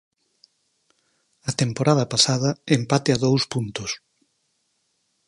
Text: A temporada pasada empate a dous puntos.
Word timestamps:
A 1.49 1.51
temporada 1.61 2.09
pasada 2.13 2.49
empate 2.77 3.09
a 3.13 3.21
dous 3.25 3.43
puntos. 3.53 3.91